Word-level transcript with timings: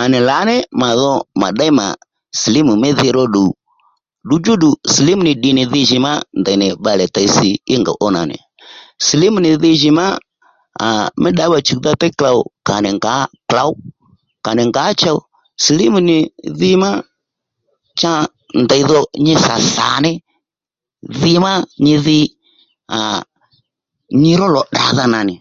À 0.00 0.02
nì 0.12 0.18
lǎní 0.28 0.56
mà 0.80 0.88
dho 1.00 1.12
mà 1.40 1.48
déy 1.58 1.72
mà 1.78 1.86
silimu 2.40 2.72
mí 2.82 2.88
dhi 2.98 3.08
ró 3.16 3.24
ddù 3.28 3.44
ddu 4.24 4.36
djú 4.40 4.52
ddù 4.56 4.70
silimu 4.92 5.22
nì 5.26 5.32
ddì 5.36 5.50
nì 5.56 5.62
dhi 5.72 5.80
jì 5.90 5.98
má 6.06 6.12
ndèynì 6.40 6.66
bbalè 6.78 7.04
tey 7.14 7.28
si 7.36 7.48
í 7.72 7.74
ngòw 7.80 7.96
ó 8.06 8.08
nà 8.16 8.22
nì 8.30 8.36
silimu 9.06 9.38
nì 9.44 9.50
dhi 9.62 9.70
jì 9.80 9.90
má 9.98 10.06
aa 10.86 11.02
mí 11.22 11.28
ddǎwà 11.32 11.56
chùwdha 11.66 11.92
téy 12.00 12.12
klôw 12.18 12.38
kà 12.68 12.74
nì 12.84 12.90
ngǎ 12.98 13.14
klǒw 13.48 13.70
kà 14.44 14.50
nì 14.56 14.62
ngǎ 14.70 14.84
chow 15.00 15.18
silimu 15.64 15.98
nì 16.08 16.16
dhi 16.58 16.70
ma 16.82 16.90
cha 18.00 18.12
ndèy 18.62 18.82
dho 18.90 19.00
nyi 19.24 19.34
sà 19.44 19.54
sàní 19.74 20.12
dhi 21.20 21.32
má 21.44 21.52
nyi 21.84 21.94
dhi 22.06 22.18
aa 22.98 23.18
nyi 24.20 24.32
ró 24.40 24.46
lò 24.54 24.62
tdra 24.68 24.88
dha 24.98 25.06
nà 25.14 25.20
nì 25.28 25.36